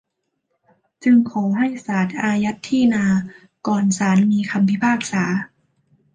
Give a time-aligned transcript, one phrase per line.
[1.03, 3.05] จึงขอให้ศาลอายัดที่นา
[3.67, 5.23] ก่อนศาลมีคำพิพากษา